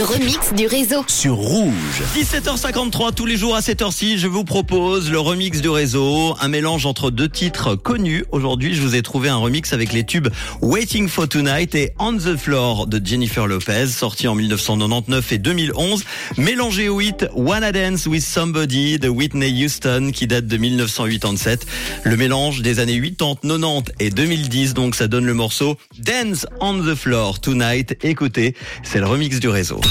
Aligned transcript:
remix 0.00 0.54
du 0.54 0.66
réseau. 0.66 1.04
sur 1.06 1.34
Rouge. 1.34 2.02
17h53 2.16 3.12
tous 3.14 3.26
les 3.26 3.36
jours 3.36 3.54
à 3.54 3.60
cette 3.60 3.82
heure-ci, 3.82 4.18
je 4.18 4.26
vous 4.26 4.44
propose 4.44 5.10
le 5.10 5.18
remix 5.18 5.60
du 5.60 5.68
réseau, 5.68 6.34
un 6.40 6.48
mélange 6.48 6.86
entre 6.86 7.10
deux 7.10 7.28
titres 7.28 7.74
connus. 7.74 8.24
Aujourd'hui, 8.32 8.74
je 8.74 8.80
vous 8.80 8.94
ai 8.94 9.02
trouvé 9.02 9.28
un 9.28 9.36
remix 9.36 9.72
avec 9.72 9.92
les 9.92 10.04
tubes 10.04 10.28
Waiting 10.62 11.08
for 11.08 11.28
Tonight 11.28 11.74
et 11.74 11.92
On 11.98 12.16
the 12.16 12.36
Floor 12.36 12.86
de 12.86 13.04
Jennifer 13.04 13.46
Lopez, 13.46 13.88
sorti 13.88 14.28
en 14.28 14.34
1999 14.34 15.32
et 15.32 15.38
2011, 15.38 16.04
mélangé 16.38 16.88
au 16.88 17.00
hit 17.00 17.26
Wanna 17.34 17.72
Dance 17.72 18.06
with 18.06 18.24
Somebody 18.24 18.98
de 18.98 19.08
Whitney 19.08 19.64
Houston 19.64 20.10
qui 20.14 20.26
date 20.26 20.46
de 20.46 20.56
1987. 20.56 21.66
Le 22.04 22.16
mélange 22.16 22.62
des 22.62 22.78
années 22.78 23.00
80, 23.00 23.34
90 23.42 23.92
et 24.00 24.10
2010, 24.10 24.74
donc 24.74 24.94
ça 24.94 25.08
donne 25.08 25.26
le 25.26 25.34
morceau 25.34 25.76
Dance 25.98 26.46
on 26.60 26.78
the 26.78 26.94
Floor 26.94 27.40
Tonight. 27.40 27.98
Écoutez, 28.02 28.54
c'est 28.82 29.00
le 29.00 29.06
remix 29.06 29.38
du 29.38 29.48
réseau. 29.48 29.81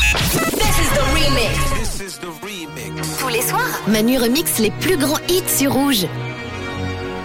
Tous 3.20 3.28
les 3.30 3.42
soirs, 3.42 3.82
Manu 3.88 4.18
remix 4.18 4.60
les 4.60 4.72
plus 4.72 4.98
grands 4.98 5.20
hits 5.28 5.58
sur 5.58 5.74
Rouge. 5.74 6.08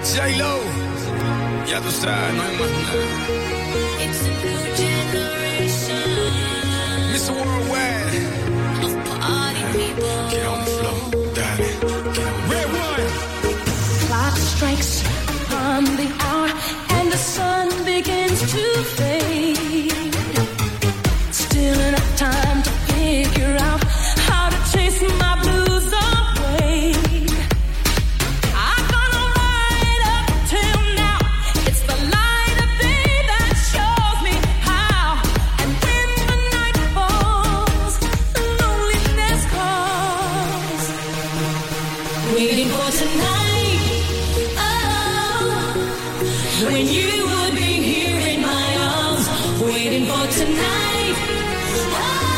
J-Lo, 0.04 0.60
ya 1.68 1.80
tú 1.80 1.90
sabes, 1.90 2.34
no 2.34 2.42
hay 2.42 2.56
más 2.58 2.70
nada. 2.70 3.36
Mr. 7.12 7.32
Worldwide, 7.32 8.12
get 10.30 10.46
on 10.46 10.58
the 10.60 10.70
floor, 10.70 10.98
darling. 11.34 11.78
Get 12.12 12.24
on 12.24 12.50
Red 12.50 12.68
one. 12.68 13.36
clock 14.06 14.36
strikes 14.36 15.02
on 15.52 15.84
the 15.96 16.25
Waiting 42.36 42.68
for 42.68 42.90
tonight. 42.90 43.80
Oh, 44.58 45.48
when 46.70 46.86
you 46.86 47.26
would 47.30 47.54
be 47.54 47.80
here 47.90 48.20
in 48.34 48.42
my 48.42 48.76
arms, 48.76 49.26
waiting 49.62 50.04
for 50.04 50.26
tonight. 50.38 51.16
Oh, 51.96 52.36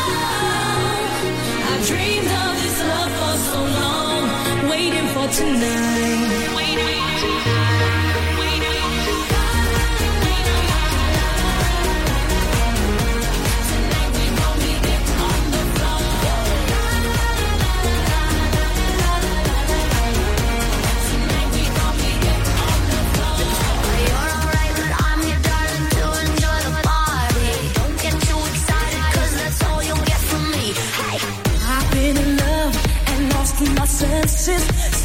I've 1.69 1.83
dreamed 1.85 2.31
of 2.31 2.55
this 2.61 2.79
love 2.87 3.11
for 3.19 3.35
so 3.51 3.59
long, 3.81 4.23
waiting 4.69 5.07
for 5.09 5.27
tonight. 5.27 6.55
Waiting 6.55 6.95
for 6.95 7.11
tonight. 7.19 7.58
kisses 34.35 34.98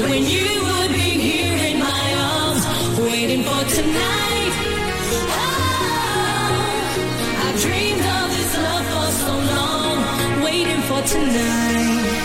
when 0.00 0.24
you 0.24 0.46
would 0.62 0.92
be 0.92 1.10
here 1.26 1.58
in 1.70 1.78
my 1.80 2.14
arms, 2.16 2.64
waiting 3.00 3.42
for 3.42 3.64
tonight. 3.76 4.52
Oh, 5.30 5.48
I've 7.44 7.60
dreamed 7.60 8.06
of 8.18 8.30
this 8.36 8.56
love 8.56 8.86
for 8.94 9.10
so 9.22 9.32
long. 9.54 9.96
Waiting 10.44 10.82
for 10.82 11.02
tonight. 11.02 12.18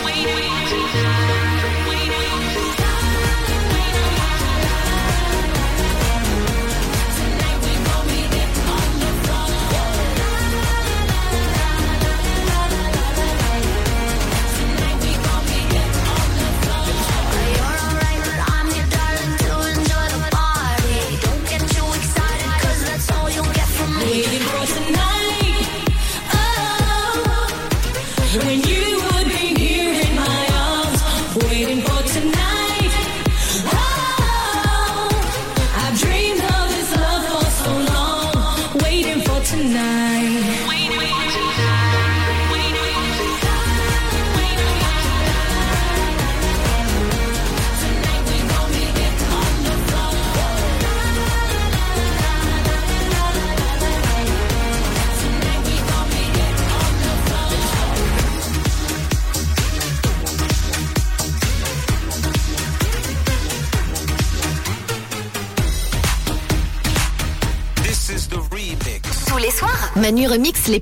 Manu 69.96 70.28
remix 70.28 70.68
les 70.68 70.80